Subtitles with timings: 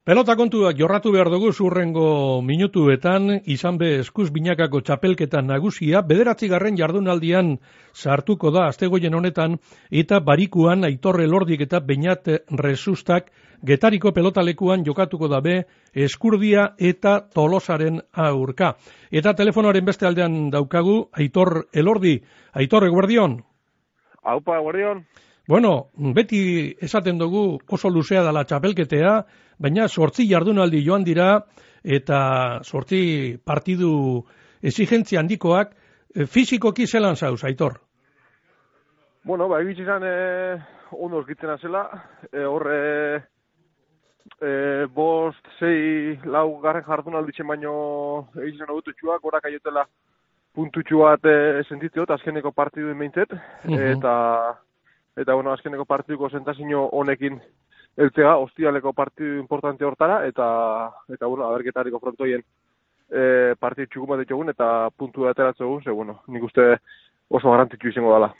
[0.00, 7.58] Pelota kontuak jorratu behar dugu zurrengo minutuetan, izan be eskuz binakako txapelketan nagusia, bederatzi jardunaldian
[7.92, 9.58] sartuko da astegoien honetan,
[9.90, 12.26] eta barikuan aitorre lordik eta bainat
[12.62, 13.30] resustak
[13.62, 18.76] getariko pelotalekuan jokatuko dabe eskurdia eta tolosaren aurka.
[19.12, 22.22] Eta telefonoaren beste aldean daukagu, aitor elordi,
[22.54, 23.42] aitor eguerdion?
[24.24, 25.04] Aupa eguerdion?
[25.50, 27.40] Bueno, beti esaten dugu
[27.74, 29.14] oso luzea dela txapelketea,
[29.58, 31.40] baina sortzi jardunaldi joan dira
[31.82, 32.20] eta
[32.62, 33.00] sortzi
[33.42, 33.90] partidu
[34.62, 37.80] exigentzia handikoak e, fizikoki zelan zauz, aitor?
[39.26, 40.14] Bueno, ba, egitzi zan e,
[40.92, 41.82] ondo orkitzen azela,
[42.30, 42.78] e, horre
[43.18, 47.74] e, bost, zei, lau garren jardunaldi zen baino
[48.38, 49.88] egitzi zan agututxuak, gorak aiotela
[50.54, 53.34] puntutxu bat e, sentitzeot, azkeneko partiduen meintzet,
[53.66, 54.18] eta
[55.16, 57.40] eta bueno, azkeneko partiduko sentazio honekin
[57.96, 60.46] eltzea, ostialeko partidu importante hortara, eta,
[61.12, 62.42] eta bueno, aberketariko frontoien
[63.10, 66.76] e, partidu txukun bat ditugun, eta puntu ateratzen dugun, ze, bueno, nik uste
[67.28, 68.30] oso garantitxu izango dela.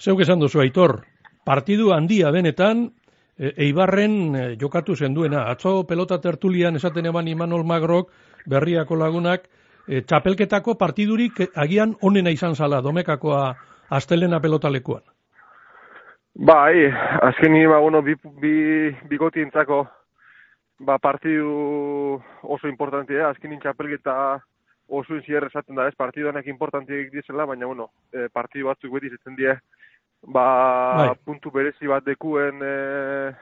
[0.00, 1.00] Zeuk esan duzu, Aitor,
[1.44, 2.88] partidu handia benetan,
[3.36, 5.48] e, Eibarren e, jokatu zenduena.
[5.50, 8.12] Atzo pelota tertulian esaten eban Imanol Magrok,
[8.46, 9.48] berriako lagunak,
[9.86, 13.54] e, txapelketako partidurik agian onena izan zala, domekakoa
[13.90, 15.02] astelena pelotalekuan.
[16.42, 19.82] Bai, azken nire, ba, bueno, bi, bi, bigoti entzako,
[20.78, 23.26] ba, partidu oso importantia, eh?
[23.28, 24.14] azken txapelgeta
[24.88, 29.12] oso inzier esaten da, ez, partidu anak importantia dizela, baina, bueno, e, partidu batzuk beti
[29.12, 29.52] zetzen die,
[30.24, 30.46] ba,
[31.02, 31.10] bai.
[31.28, 33.36] puntu berezi bat dekuen, e,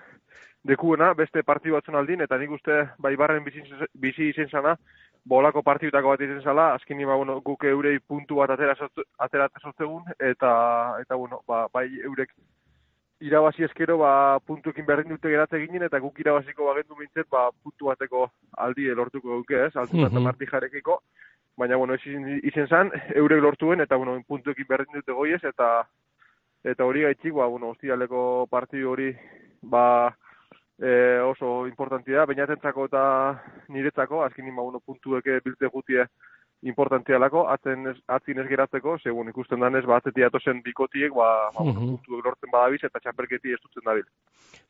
[0.67, 3.63] dekuena, beste partidu batzun aldin, eta nik uste, bai, barren bizi,
[3.95, 4.75] bizi izen zana,
[5.23, 8.75] bolako partidutako bat izen zala, azken ba, bueno, guk eurei puntu bat atera,
[9.23, 10.53] atera sortzegun, eta,
[11.07, 12.35] eta, bueno, ba, bai, eurek
[13.21, 17.91] irabazi eskero ba, puntuekin berdin dute geratze ginen, eta guk irabaziko bagendu mintzet, ba, puntu
[17.91, 18.29] bateko
[18.65, 20.51] aldi lortuko duke, ez, altu mm -hmm.
[20.51, 21.01] jarekiko,
[21.57, 22.03] baina, bueno, ez
[22.43, 25.87] izen zan, eurek lortuen, eta, bueno, puntuekin berdin dute goiez, eta
[26.65, 29.17] eta hori gaitxik, ba, bueno, hostialeko partidu hori,
[29.63, 30.15] ba,
[30.79, 33.03] e, oso importantia, bainatentzako eta
[33.69, 36.07] niretzako, azkin ba, bueno, puntuek bilte gutie,
[36.63, 41.51] importantia lako, atzen ez, atzin ez geratzeko, segun ikusten danez, ba, atzetia atozen bikotiek, ba,
[41.55, 42.23] ba uh -huh.
[42.25, 44.05] lortzen badabiz, eta txaperketi ez dutzen dabil.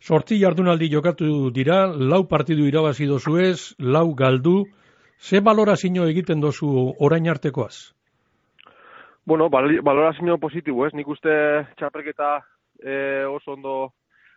[0.01, 4.67] Sortzi jardunaldi jokatu dira, lau partidu irabazi dozu ez, lau galdu,
[5.19, 7.95] ze balorazio egiten dozu orain artekoaz?
[9.25, 12.45] Bueno, bal balorazio positibo ez, nik uste txaperketa
[12.81, 13.93] e, oso ondo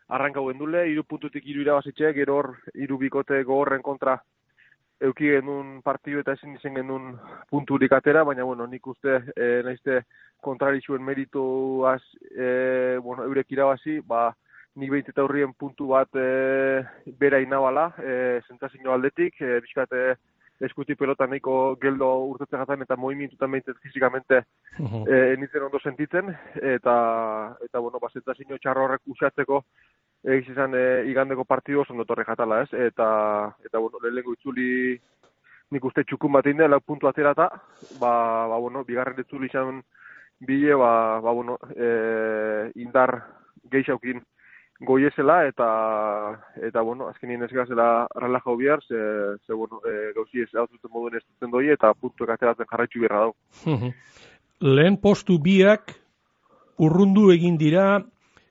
[0.08, 4.22] arrankau gendule, iru puntutik iru irabazitxe, gero hor, iru bikote gogorren kontra
[5.02, 7.16] euki genuen partidu eta ezin izen genuen
[7.50, 10.04] punturik atera, baina, bueno, nik uste, e, nahizte,
[10.42, 12.02] kontrarizuen merituaz,
[12.32, 14.30] e, bueno, eurek irabazi, ba,
[14.80, 16.28] nik behit eta hurrien puntu bat e,
[17.20, 18.14] bera inabala, e,
[18.48, 20.04] zentazio aldetik, e, bizkate
[20.62, 24.44] eskuti pelota nahiko geldo urtetzen jatan eta movimentutan behintzat fizikamente
[24.78, 25.04] uh -huh.
[25.10, 26.30] e, nintzen ondo sentitzen,
[26.62, 26.96] eta,
[27.66, 29.64] eta bueno, ba, zentazio txarro horrek usatzeko,
[30.24, 32.70] egiz izan e, igandeko partidu oso notorre jatala, ez?
[32.90, 33.08] Eta,
[33.66, 35.00] eta bueno, lehenengo itzuli
[35.72, 37.48] nik uste txukun bat inde, lau puntu aterata,
[38.00, 38.14] ba,
[38.52, 39.82] ba, bueno, bigarren itzuli izan
[40.40, 40.94] bile, ba,
[41.24, 43.16] ba, bueno, e, indar
[43.72, 44.22] geixaukin
[44.82, 45.68] goiezela, eta,
[46.68, 49.02] eta, bueno, azkenien ez gazela relaja bihar, ze,
[49.46, 53.28] ze, bueno, e, gauzi ez hau moduen ez duten doi, eta puntu ateratzen jarraitzu birra
[53.28, 53.36] dau.
[54.62, 55.96] Lehen postu biak
[56.82, 58.02] urrundu egin dira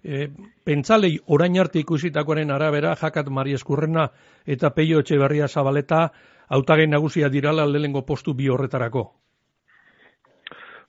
[0.02, 0.28] E,
[0.64, 4.08] pentzalei orain arte ikusitakoaren arabera, jakat Mari Eskurrena
[4.46, 6.06] eta Peio Etxeberria Zabaleta
[6.48, 9.04] hautagai nagusia dirala lehengo postu bi horretarako.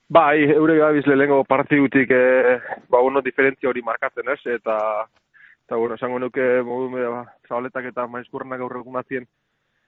[0.08, 2.58] Bai, eure gabiz lehengo partidutik e,
[2.88, 4.78] ba, uno diferentzia hori markatzen ez, eta,
[5.66, 9.00] eta bueno, esango nuke ba, Zabaletak eta Mari Eskurrena gaur egun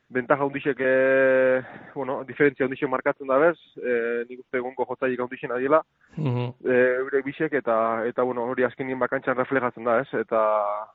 [0.09, 1.63] bentaja hundixek, e,
[1.95, 5.81] bueno, diferentzia hundixek markatzen da bez, e, nik uste egunko jotzaik hundixen adiela,
[6.17, 6.49] uh -huh.
[6.65, 10.43] e, eurek bisek, eta, eta bueno, hori azkenien bakantxan reflejatzen da, ez, eta,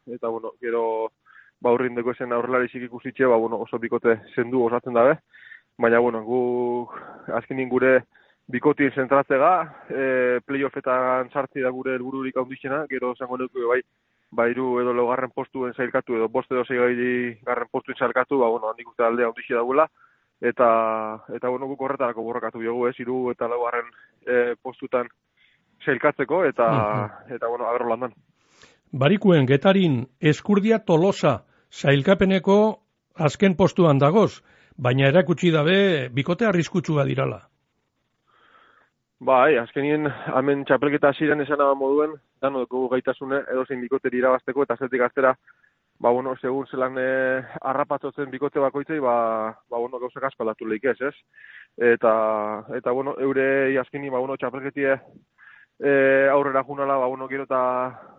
[0.08, 1.12] eta bueno, gero,
[1.62, 5.20] ba, urrin deko esen aurrelarisik ikusitxe, ba, bueno, oso bikote zendu osatzen da,
[5.78, 6.90] baina, bueno, gu,
[7.34, 8.04] azkenien gure
[8.48, 9.52] bikotien zentratzega,
[9.90, 13.82] e, playoffetan sartzi da gure helbururik handixena, gero zango nuke, bai,
[14.32, 16.78] bairu edo logarren postuen zailkatu edo boste edo zei
[17.46, 19.88] garren postuen zailkatu, ba, bueno, nik uste aldea ondixi dagoela,
[20.42, 20.68] eta,
[21.36, 23.90] eta bueno, guk horretarako borrakatu biogu, ez, iru eta logarren
[24.26, 25.10] e, postutan
[25.86, 28.14] zailkatzeko, eta, mm eta bueno, agarro landan.
[28.92, 32.56] Barikuen, getarin, eskurdia tolosa zailkapeneko
[33.16, 34.42] azken postuan dagoz,
[34.78, 37.44] baina erakutsi dabe, bikote arriskutsua dirala.
[39.20, 40.08] Bai, azkenien,
[40.40, 45.34] hemen txapelketa hasieran esan moduen, dano dugu gaitasune edo zein bikoteri irabazteko eta zetik aztera
[46.00, 47.08] ba, bueno, segun zelan e,
[47.72, 49.16] arrapatzotzen bikote bakoitzei, ba,
[49.70, 51.14] ba, bueno, gauzak asko aldatu lehik ez, ez?
[51.92, 52.14] Eta,
[52.78, 55.92] eta, bueno, eure iaskini, ba, bueno, txapelketie e,
[56.32, 57.62] aurrera junala, ba, bueno, gero eta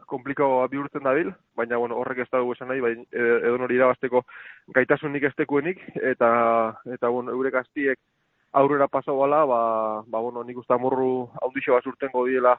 [0.04, 4.26] komplikao bihurtzen dabil, baina, bueno, horrek ez dugu esan nahi, baina edo nori irabazteko
[4.76, 5.80] gaitasunik ez tekuenik,
[6.12, 6.30] eta,
[6.92, 7.96] eta, bueno, eure gaztiek
[8.52, 9.60] aurrera pasau bala, ba,
[10.06, 12.56] ba, bueno, nik usta morru haundixo bat urtengo diela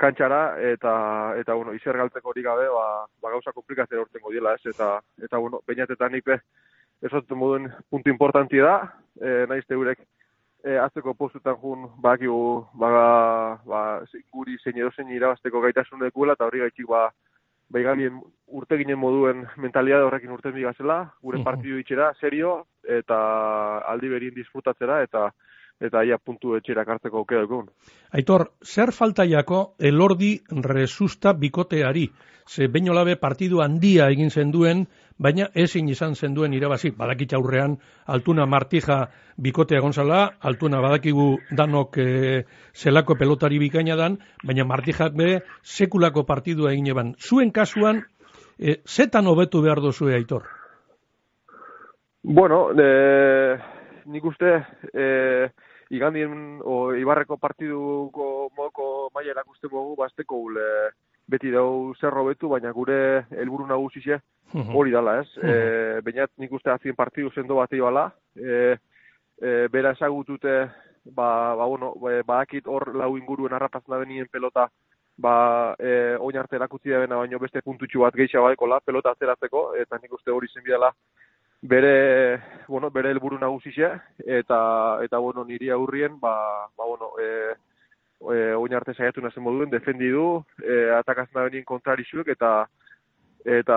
[0.00, 0.92] kantxara eta
[1.36, 4.72] eta bueno, izer galtzeko hori gabe, ba, ba gauza komplikatzen urtengo diela, ez?
[4.72, 6.40] Eta eta bueno, peinatetan ipe
[7.02, 8.78] esatzen moduen puntu importanti da,
[9.20, 10.00] eh naiz eurek
[10.64, 13.80] e, atzeko postutan jun bakigu ba ba
[14.32, 17.10] guri zein edo zein irabasteko gaitasun dekuela eta hori gaitzik ba
[17.70, 18.18] baigalien
[18.50, 23.16] urte ginen moduen mentalidade horrekin urte gazela, gure partidu itxera, serio, eta
[23.92, 25.30] aldi berien disfrutatzera, eta
[25.80, 27.70] eta ia puntu etxerak hartzeko aukera dugun.
[28.12, 30.34] Aitor, zer faltaiako elordi
[30.66, 32.10] resusta bikoteari?
[32.50, 34.84] Ze bainolabe partidu handia egin zenduen,
[35.18, 36.90] baina ezin izan zenduen irabazi.
[36.98, 39.04] Badakitza aurrean, altuna martija
[39.38, 42.44] bikotea gonzala, altuna badakigu danok e,
[42.74, 47.14] zelako pelotari bikaina dan, baina martijak be sekulako partidua egin eban.
[47.18, 48.02] Zuen kasuan,
[48.58, 50.50] e, zetan hobetu behar dozue, Aitor?
[52.22, 53.58] Bueno, e,
[54.06, 54.56] nik uste...
[54.92, 60.66] E, igandien o Ibarreko partiduko moko maila erakuste mogu basteko ule
[61.30, 64.20] beti dau zer robetu, baina gure helburu nagusixe
[64.74, 65.28] hori dala, ez?
[65.38, 66.22] Uh -huh.
[66.22, 68.76] e, nik uste azien partidu zendo bat bala, e,
[69.40, 70.70] e, bera esagutute,
[71.04, 71.94] ba, ba, bueno,
[72.26, 74.68] ba, akit hor lau inguruen arrapazna benien pelota,
[75.16, 79.98] ba, e, oin arte erakutzi da baino beste puntutxu bat geisha baikola, pelota ateratzeko, eta
[80.02, 80.92] nik uste hori zen bidala,
[81.62, 87.54] bere bueno bere helburu nagusia eta eta bueno niri aurrien ba ba bueno eh
[88.20, 92.66] e, oin arte saiatu nazen moduen defendi du e, atakazna benin kontrarixuek eta
[93.44, 93.76] eta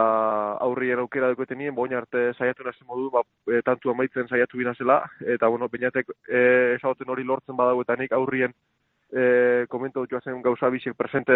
[0.60, 5.04] aurrien aukera duketenien boin arte saiatu nazen modu ba e, tantu amaitzen saiatu binazela
[5.36, 8.54] eta bueno peinatek eh esauten hori lortzen badago eta nik aurrien
[9.14, 11.34] e, komento dutxua zen gauza bisek presente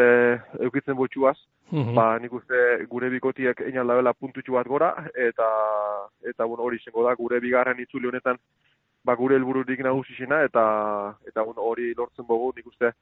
[0.59, 1.37] eukitzen botxuaz,
[1.71, 5.47] mm ba, nik uste gure bikotiek egin labela puntutxu bat gora, eta,
[6.25, 8.39] eta bueno, hori zengo da, gure bigarren itzuli honetan,
[9.05, 10.63] ba, gure helbururik nagusizena, eta,
[11.27, 12.93] eta bueno, hori lortzen bogu, nik uste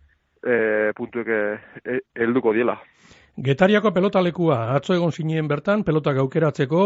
[0.43, 2.77] e, puntuek e, helduko diela.
[3.35, 6.83] Getariako pelotalekua, atzo egon zinien bertan, pelotak aukeratzeko,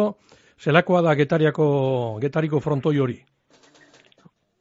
[0.60, 1.68] zelakoa da Getariako,
[2.22, 3.20] Getariko frontoi hori?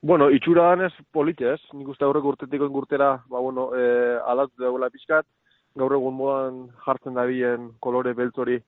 [0.00, 4.91] Bueno, itxura danez polite ez, nik uste aurreko urtetik ingurtera, ba, bueno, e, alatu dagoela
[4.95, 5.27] pixkat,
[5.75, 8.61] gaur egun modan jartzen da bien kolore beltzori,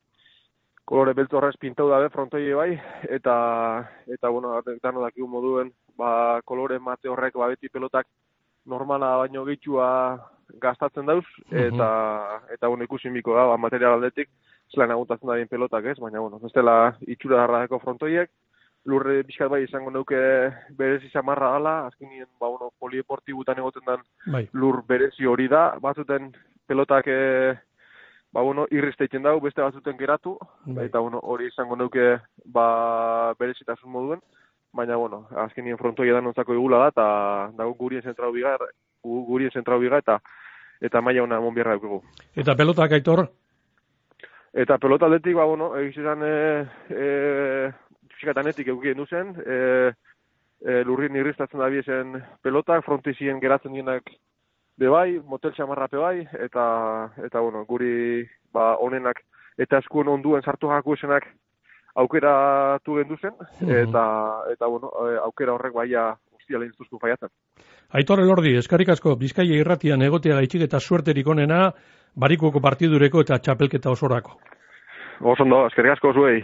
[0.90, 2.72] kolore beltz horrez pintau dabe frontoi bai,
[3.06, 3.36] eta,
[4.10, 8.10] eta bueno, dano dakigu moduen, ba, kolore mate horrek, ba, beti pelotak
[8.66, 9.86] normala baino gehitxua
[10.58, 11.90] gastatzen dauz, eta,
[12.50, 14.32] eta bueno, ikusin biko da, ba, material aldetik,
[14.74, 18.34] zelan agutatzen da bien pelotak ez, baina, bueno, ez dela itxura darra frontoiek,
[18.86, 20.18] lurre bizkat bai izango nuke
[20.76, 24.46] berezi samarra gala, azkenien ba, bueno, polieportibutan egoten den bai.
[24.52, 26.30] lur berezi hori da, batzuten
[26.66, 27.18] pelotak e,
[28.32, 30.86] ba, bueno, irrizteitzen dau, beste batzuten geratu, bai.
[30.86, 34.22] eta bueno, hori izango nuke ba, berezitasun moduen,
[34.72, 37.06] baina bueno, azkenien frontoia da nontzako igula da, eta
[37.58, 38.56] dago gurien zentrau biga,
[39.04, 40.20] gurien zentrau biga, eta
[40.80, 42.00] eta maila ona mon bierra dugu.
[42.34, 43.26] Eta pelotak aitor?
[44.52, 47.70] Eta pelota aldetik, ba, bueno, egizizan, e, e,
[48.20, 49.92] pixkatanetik eukien duzen, e,
[50.60, 54.12] e, lurrin irriztatzen da biezen pelotak, frontizien geratzen dienak
[54.80, 56.64] bai, motel txamarrape bai, eta,
[57.24, 59.20] eta bueno, guri ba, onenak
[59.60, 61.26] eta eskuen onduen sartu jaku esenak
[62.00, 64.04] aukera tu gendu zen, eta,
[64.52, 67.32] eta bueno, e, aukera horrek baia ustia lehen zuzku faiatzen.
[67.96, 71.70] Aitor Elordi, eskarrik asko, Bizkaia irratian egotea gaitxik eta suerterik onena,
[72.16, 74.38] barikuko partidureko eta txapelketa osorako.
[75.20, 76.40] Osondo, eskerrik asko zuei.